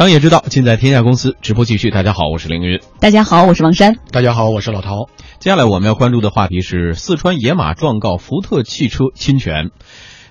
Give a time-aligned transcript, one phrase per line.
[0.00, 1.36] 商业之道，尽在天下公司。
[1.42, 2.80] 直播继续，大家好，我是凌云。
[3.00, 3.96] 大家好，我是王珊。
[4.10, 5.10] 大家好，我是老陶。
[5.40, 9.68] 接下来我们要关注的话题是四川野马状告福特汽车侵权。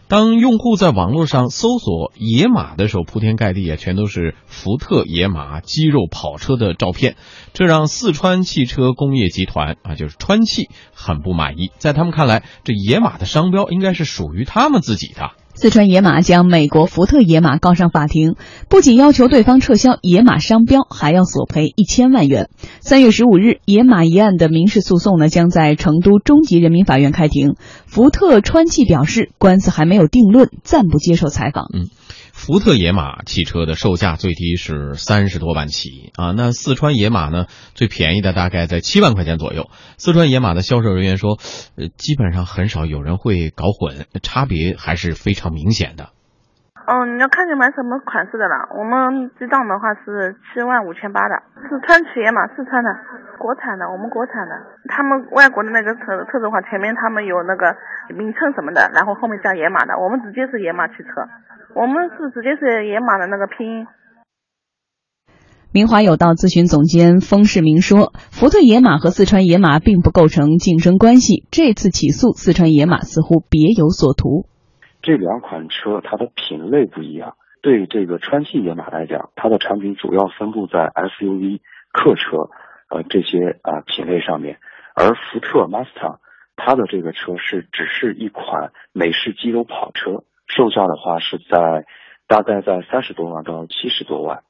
[0.07, 7.15] 当用户在网络上搜索野马的时候，铺天盖地啊，全都是福特野马肌肉跑车的照片，
[7.54, 11.70] 这让四川汽车工业集团啊，就是川汽很不满意。
[11.77, 15.29] 在他们看来，这野马的商标应该是属于他们自己的。
[15.62, 18.38] 四川野马将美国福特野马告上法庭，
[18.70, 22.50] 不仅要求对方撤销野马商标，还要索赔一千万元。
[22.80, 27.55] 三月十五日，野马一案的民事诉讼呢，将在成都中级人民法院开庭。
[27.88, 31.66] 福特川汽表示，官司还没有定论，暂不接受采访。
[31.73, 31.89] 嗯。
[32.39, 39.70] 福特野马汽车的售价最低是三十多万起啊，那四川野马呢，最便宜的大概在七万块钱左右。
[39.97, 41.38] 四川野马的销售人员说，
[41.75, 46.11] 呃，基本上很少有人会搞混，差别还是非常明显的。
[46.89, 48.66] 嗯，你要看你买什么款式的了。
[48.73, 51.38] 我们记账的话是七万五千八的，
[51.70, 52.89] 是川汽野马，四川的，
[53.38, 54.58] 国产的，我们国产的。
[54.89, 57.77] 他们外国的那个车车子的话，前面他们有那个
[58.17, 61.30] 名称什么的，然后后面加野马的，我们直接是野马汽车。
[61.75, 63.86] 我们是直接是野马的那个拼音。
[65.71, 74.49] 明华有道咨询总监封世明说：“福特野马和四川野马并不构成竞争关系，这次起诉四川野马似乎别有所图。
[75.02, 81.61] 这两款车它的品类不一样，对这个川汽野马来讲，它的产品主要分布在 SUV、
[81.92, 82.50] 客车
[82.89, 84.59] 呃这些啊品类上面，
[84.95, 86.17] 而福特 Mustang
[86.55, 91.86] 它的这个车是只是一款美式肌肉跑车。”售价的话是在
[92.27, 94.42] 大概在三十多万到七十多万，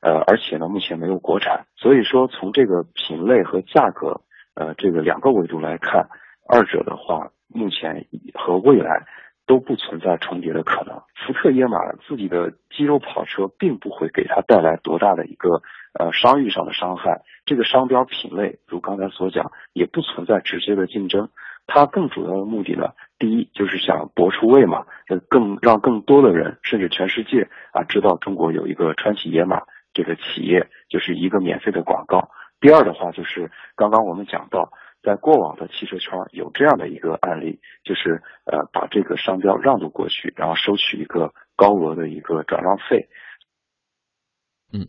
[0.00, 4.22] 呃，而且呢，目前没有国产，所以说从这个品类和价格，
[4.54, 6.08] 呃，这个两个维度来看，
[6.48, 9.04] 二者的话，目前和未来
[9.46, 11.02] 都不存在重叠的可能。
[11.14, 15.62] 福特野马自己的肌肉跑车并不会给它带来多大的一个
[15.98, 21.28] 呃商誉上的伤害，这个商标品类如刚才所讲，也不存在直接的竞争。
[21.66, 24.84] 它更主要的目的呢，第一就是想博出位嘛，
[25.28, 29.62] 更让更多的人，甚至全世界啊知道中国有一个川崎野马
[29.94, 32.30] 这个企业，就是一个免费的广告。
[32.60, 43.08] 第二的话就是刚刚我们讲到，在过往的汽车圈有这样的一个案例，就是呃把这个商标让渡过去，然后收取一个高额的一个转让费。
[44.72, 44.86] 嗯，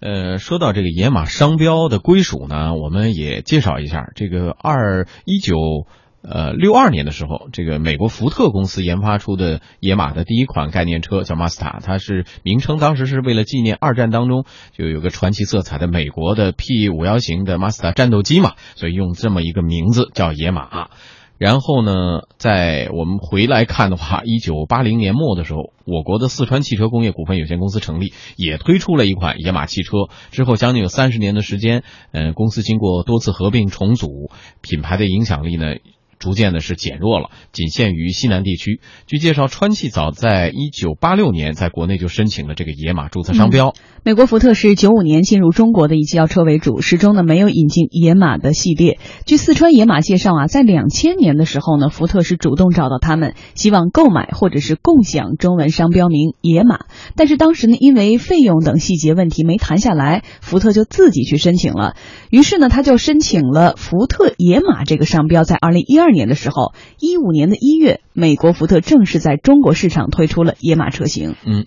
[0.00, 5.86] 呃，说到这个野马商标的归属呢，我们也介绍一下这个二一九。
[6.26, 20.88] 呃，六二年的时候，这个美国福特公司研发出的野马的第一款概念车叫 m 斯塔，它是名称当时是为了纪念二战当中就有个传奇色彩的美国的 P 五幺型的 m 斯塔战斗机嘛，所以用这么一个名字叫野马。
[21.36, 30.08] 然后呢，在我们回来看的话，一九八零年末的时候，我国的四川汽车工业股份有限公司成立，也推出了一款野马汽车。
[30.30, 31.82] 之后将近有三十年的时间，
[32.12, 34.30] 嗯，公司经过多次合并重组，
[34.62, 35.74] 品牌的影响力呢。
[36.18, 38.80] 逐渐的是减弱了，仅限于西南地区。
[39.06, 43.74] 据介绍，川汽早在一九八六年在国内就申请了这个野马注册商标。
[44.04, 48.98] 美国福特是九五年进入中国的，以轿车为主，始终呢没有引进野马的系列。
[49.26, 56.86] 据四川野马介绍啊，在两千年的时候呢，福特是主动找到他们，希望购买或者是共享中文商标名野马，
[57.16, 61.96] 但是当时呢因为费用等细节问题没谈下来，福特就自己去申请了。
[62.30, 66.03] 于是呢，他就申请了福特野马这个商标，在二零一二。
[66.04, 71.34] 二年的时候，一五年的一月，美国福特正式在中国市场推出了野马车型。
[71.46, 71.64] 嗯。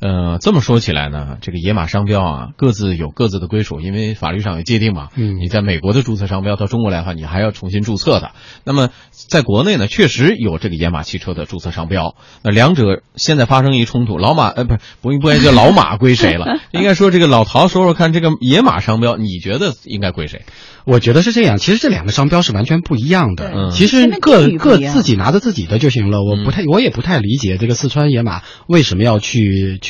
[0.00, 5.08] 呃，这么说起来呢，这个野马商标啊，各自有各自的归属，因为法律上有界定嘛。
[5.14, 8.30] 嗯，你在美国的注册商标到中国来的话，你还要重新注册的。
[8.64, 12.14] 那么在国内呢，确实有这个野马汽车的注册商标。
[12.42, 16.46] 那两者现在发生一冲突，老马呃，不是不不该叫老马归谁了？
[16.72, 20.46] 应该说这个老陶说说看，这个野马商标，你觉得应该归谁？
[20.86, 23.52] 我觉得是这样，其实这两个商标是完全不一样的。
[23.54, 26.22] 嗯，其实各各自己拿着自己的就行了。
[26.22, 29.78] 我不太，我也不太理解这个四川野马为什么要去。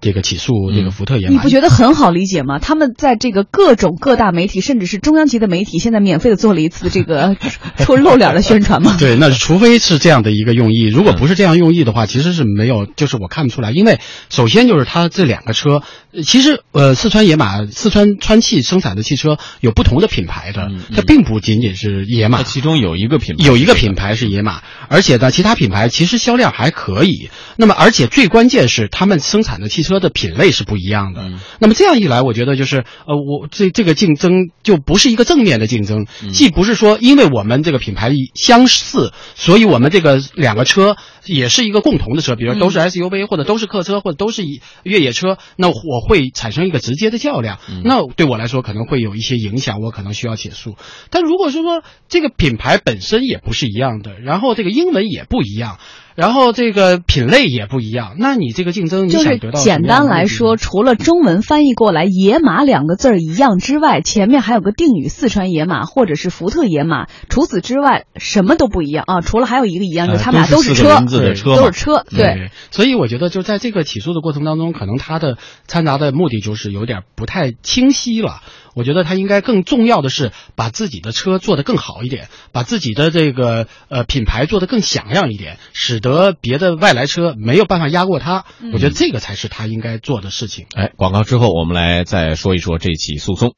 [0.00, 2.58] 这个起诉这个福特野马，你不觉得很好理解吗？
[2.62, 7.36] 他们在这个各种各大媒体，甚至是中央级的媒体，现在免费的做了一次这个
[7.78, 8.96] 出露脸的宣传吗？
[9.00, 13.70] 对，那除非是这样的一个用意，如果不是这样用意的话，其实是没有，就是我看不出来。
[13.70, 13.98] 因为
[14.30, 15.82] 首先就是它这两个车，
[16.24, 27.30] 其实呃，四川野马、四川川汽生产的汽车有不同的品牌的，它并不仅仅是野马，其中有一个品牌有一个品牌是野马，而且呢，其他品牌其实销量还可以。
[27.56, 31.22] 那么，而且最关键是他们生生产的汽车的品类是不一样的。
[31.22, 44.42] 嗯那么这样一来，我觉得就是呃，我这这个竞争就不是一个正面的竞争，嗯既不是说因为我们这个品牌相似，所以我们这个两个车也是一个共同的车，比如都是 SUV 或者都是客车或者都是
[44.82, 50.74] 越野车，那我会产生一个直接的较量，嗯那对我来说可能会有一些影响，我可能需要起诉。
[51.10, 55.78] 但如果是说这个品牌本身也不是一样的，然后这个英文也不一样。
[56.18, 67.06] 然后这个品类也不一样，那你这个竞争你就是想得到简单来说，除了中文翻译过来“野马”两个字儿一样之外，前面还有个定语“四川野马”或者是福特野马。
[67.28, 69.20] 除此之外，什么都不一样啊！
[69.20, 72.04] 除了还有一个一样，就是他们俩都是车，四个轮子的车都是车。
[72.10, 75.38] 对，所以我觉得就在这个起诉的过程当中，可能他的
[75.68, 78.40] 掺杂的目的就是有点不太清晰了。
[78.74, 88.44] 我觉得他应该更重要的是把自己的车做得更好一点，把自己的这个呃品牌做得更响亮一点，使得别的外来车没有办法压过它。
[88.60, 90.66] 嗯我觉得这个才是他应该做的事情。
[90.74, 93.54] 哎，广告之后我们来再说一说这起诉讼。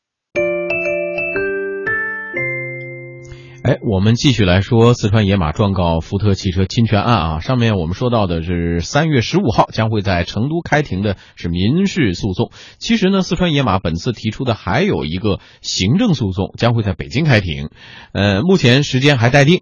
[3.63, 7.41] 哎，我们继续来说四川野马状告福特汽车侵权案啊。
[7.41, 12.51] 上面我们说到的是三月十五号将会在成都开庭的是民事诉讼。
[12.79, 17.69] 其实呢，四川野马本次提出的还有一个行政诉讼，将会在北京开庭。
[18.13, 19.61] 呃，目前时间还待定。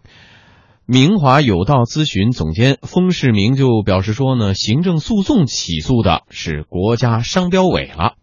[0.91, 8.15] 明华有道咨询总监封世明就表示说呢，行政诉讼起诉的是国家商标委了。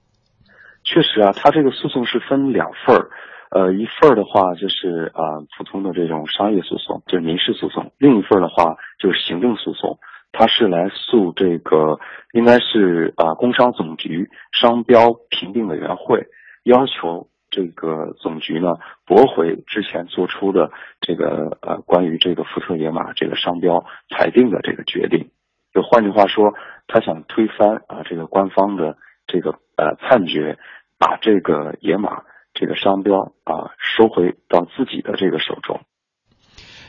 [0.83, 3.09] 确实啊，他这个诉讼是分两份儿，
[3.51, 9.99] 呃，一份儿的话就是啊、呃、普通的这种商业诉讼，就是民事诉讼；另一份儿的话就是行政诉讼，
[10.31, 11.99] 它是来诉这个
[12.33, 16.25] 应该是啊、呃、工商总局商标评定委员会
[16.63, 18.73] 要求这个总局呢
[19.05, 25.31] 驳回之前做出的这个呃关于这个福特野马这个商标裁定的这个决定。
[25.73, 26.53] 就换句话说，
[26.87, 30.57] 他想推翻啊这个官方的这个呃判决，
[30.99, 32.23] 把这个野马
[32.53, 35.79] 这个商标啊收回到自己的这个手中。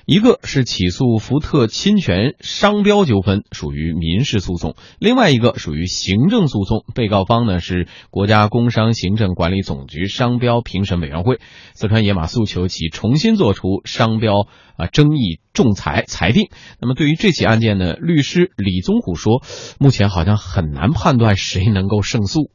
[0.07, 6.85] 一个是起诉福特侵权商标纠纷，属于民事诉讼；另外一个属于行政诉讼。
[6.95, 11.41] 被告方呢是国家工商行政管理总局商标评审委员会。
[11.75, 16.51] 四川野马诉求其重新作出商标啊争议仲裁裁定。
[16.81, 19.43] 那么对于这起案件呢，律师李宗虎说，
[19.81, 22.53] 目前好像很难判断谁能够胜诉。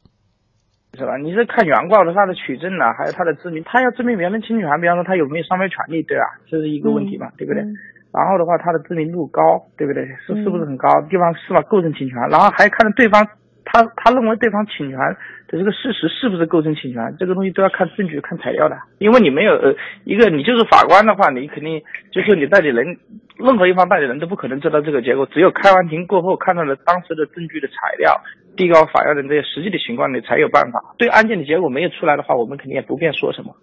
[0.98, 1.16] 是吧？
[1.16, 6.24] 你是看原告的他的取证呢，还有他的知名，他要证明别人侵权，比方说他有没有商标权利，对吧？
[6.46, 7.62] 这是一个问题嘛，对不对？
[8.12, 9.40] 然后的话，他的知名度高，
[9.78, 10.04] 对不对？
[10.26, 10.88] 是是不是很高？
[11.08, 12.18] 地方是否构成侵权？
[12.28, 13.26] 然后还看对方，
[13.72, 14.98] 他他认为对方侵权
[15.48, 17.16] 的这个事实是不是构成侵权？
[17.18, 18.76] 这个东西都要看证据、看材料的。
[18.98, 19.74] 因为你没有呃
[20.04, 22.98] 一个，你就是法官的话，你肯定就是你代理人，
[23.38, 28.20] 任何一方代理人都不可能知道这个结果，只有开完庭过后看到了当时的证据的材料。
[28.54, 30.94] 地高法院的这些实际的情况，你才有办法。
[30.98, 33.56] 对案件的结果没有出来的话，我们肯定也不便说什么。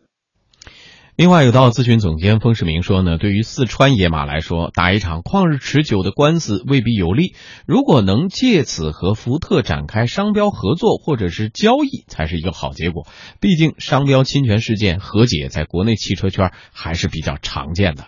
[1.19, 7.36] 另外，有道咨询总监封世明说呢，对于四川野马来说，打一场旷日持久的官司未必有利。
[7.68, 13.04] 如果能借此和福特展开商标合作或者是交易，才是一个好结果。
[13.42, 18.04] 毕竟，商标侵权事件和解在国内汽车圈还是比较常见的。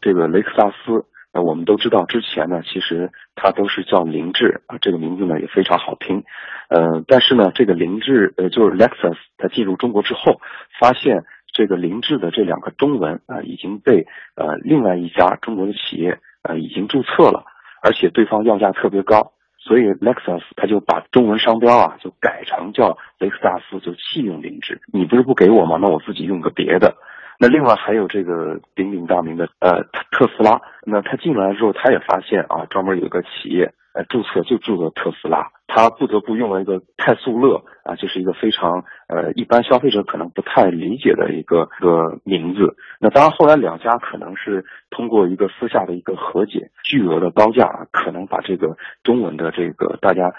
[0.00, 6.24] 这个雷克萨斯，呃，我们都知道，之前呢，其实它都是叫凌志啊，这个名字呢也非常好听。
[6.70, 10.40] 呃，但是呢，这个凌志，呃，就是 Lexus，它进入中国之后，
[10.80, 11.26] 发现。
[11.54, 17.44] 这个凌志的这两个中文啊、已经被呃另外一家中国的企业呃已经注册了，
[17.80, 24.80] 而且对方要价特别高，所以 Lexus 他就把中文商标啊就改成叫雷克萨斯，就弃用凌志。
[24.92, 25.78] 你不是不给我吗？
[25.80, 26.96] 那我自己用个别的。
[27.38, 42.76] 那另外还有这个鼎鼎大名的呃特斯拉，那他进来之后，他也发现啊，专门有一个企业呃注册就注册特斯拉，他不得不用了一个泰速乐啊，就是一个非常呃一般消费者可能不太理解的一个一个名字。
[43.00, 50.34] 那当然后来两家可能是通过一个私下的一个和解，巨额的高价，可能把这个中文的这个大家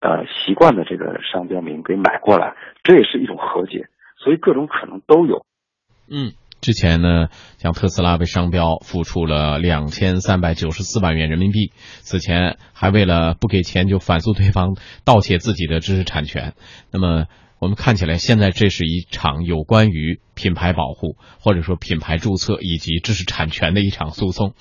[0.00, 5.44] 呃习惯的这个商标名给买过来，这也是一种和解，所以各种可能都有。
[6.08, 6.32] 嗯。
[6.60, 16.54] 之前呢，像特斯拉为商标付出了两千三百九十四万元人民币，此前还为了不给钱就反诉对方盗窃自己的知识产权。
[16.90, 17.26] 那么
[17.58, 24.54] 我们看起来，现在这是一场有关于品牌保护或者说品牌注册以及知识产权的一场诉讼。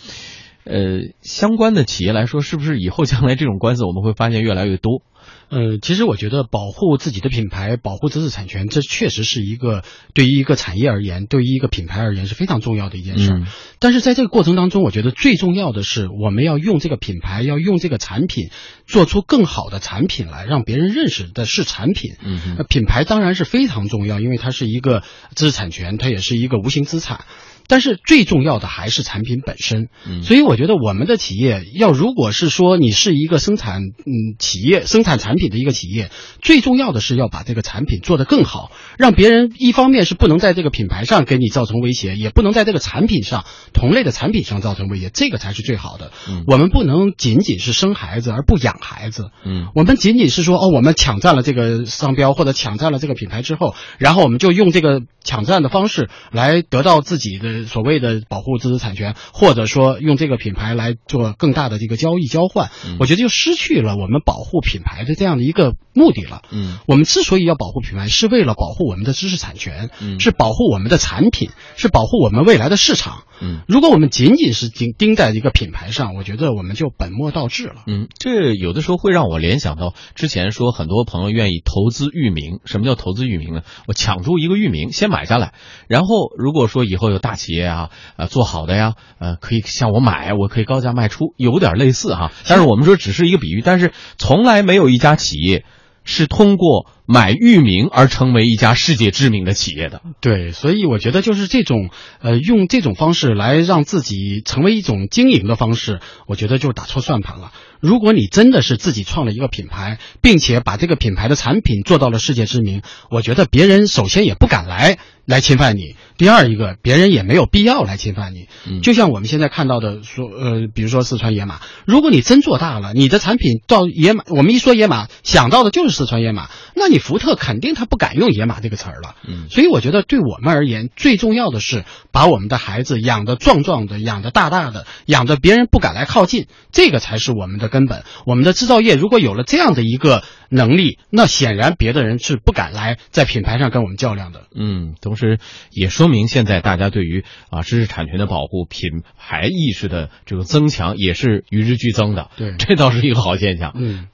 [0.65, 5.01] 呃，相关的企业来说，是不是以后将来这种官司我们会发现越来越多？
[5.50, 13.32] 呃，其实我觉得保护自己的品牌、保护知识产权，这确实是一个对于一个产业而言，对于一个品牌而言是非常重要的一件事。
[13.34, 13.46] 嗯
[13.82, 18.50] 但是在这个过程当中，我觉得最重要的是，我们要用这个品牌，要用这个产品，
[18.86, 22.15] 做出更好的产品来，让别人认识的是产品。
[22.22, 25.01] 嗯品牌当然是非常重要，因为它是一个
[25.34, 27.25] 知识产权，它也是一个无形资产。
[27.70, 30.24] 但是最重要的还是产品本身，嗯。
[30.24, 36.10] 所以我觉得我们的企业要如果是说你是一个生产嗯企业生产产品的一个企业，
[36.42, 46.12] 最重要的是要把这个产品做得更好，让别人一方面是不能在这个品牌上给你造成威胁，也不能在这个产品上同类的产品上造成威胁，这个才是最好的。
[46.28, 46.44] 嗯。
[46.48, 49.68] 我们不能仅仅是生孩子而不养孩子，嗯。
[49.76, 66.42] 我们仅仅是说哦，我们抢占了这个商标或者抢占了这个品牌之后，然后我们就用这个抢占的方式来得到自己的所谓的保护知识产权，或者说用这个品牌来做更大的这个交易交换，嗯我觉得就失去了我们保护品牌的这样的一个目的了。
[66.51, 73.24] 嗯我们之所以要保护品牌，是为了保护我们的知识产权，嗯是保护我们的产品，是保护我们未来的市场。
[73.42, 77.84] 嗯如果我们仅仅是盯盯在一个品牌上，我觉得我们就本末倒置了。
[77.88, 82.60] 嗯，这有的时候会让我联想到之前说很多朋友愿意投资域名。
[82.66, 83.62] 什么叫投资域名呢？
[83.88, 85.54] 我抢住一个域名，先买下来，
[85.88, 92.32] 然后如果说以后有大企企业啊，呃，做好的呀，呃，可以向我买，我可以高价卖出，有点类似哈。
[92.48, 95.65] 但是我们说只是一个比喻，但是从来没有一家企业
[96.03, 100.01] 是通过买域名而成为一家世界知名的企业的。
[100.22, 101.89] 对，所以我觉得就是这种，
[102.22, 107.51] 呃，用这种方式来让自己成为一种经营的方式，我觉得就打错算盘了。
[107.79, 118.48] 如果你真的是自己创了一个品牌，并且把这个品牌的产品做到了世界知名，我觉得别人首先也不敢来来侵犯你，第二一个别人也没有必要来侵犯你。
[118.67, 129.15] 嗯就像我们现在看到的说，呃，比如说四川野马，如果你真做大了，你的产品到野马，我们一说野马想到的就是四川野马，那你福特肯定他不敢用野马这个词儿了。
[129.27, 138.04] 嗯所以我觉得对我们而言，最重要的是把我们的孩子养得壮壮的，养得大大的，养得别人不敢来靠近，这个才是我们的根本。
[138.26, 144.48] 我们的制造业如果有了这样的一个能力，那显然别的人是不敢来在品牌上跟我们较量的。
[144.56, 145.38] 嗯，同时
[145.72, 152.32] 也说明现在大家对于啊知识产权的保护、品牌意识的这个增强也是与日俱增的。
[152.36, 153.74] 对这倒是一个好现象。
[153.76, 154.08] 嗯。